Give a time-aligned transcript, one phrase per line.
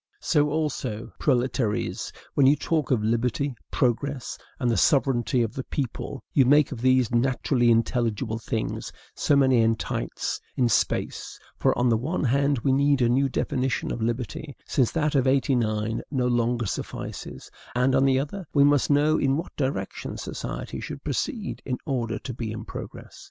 [0.21, 6.23] So also, proletaires, when you talk of LIBERTY, PROGRESS, and THE SOVEREIGNTY OF THE PEOPLE,
[6.33, 11.97] you make of these naturally intelligible things so many entites in space: for, on the
[11.97, 16.65] one hand, we need a new definition of liberty, since that of '89 no longer
[16.65, 21.77] suffices; and, on the other, we must know in what direction society should proceed in
[21.85, 23.19] order to be in progress.